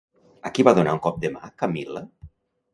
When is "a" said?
0.49-0.51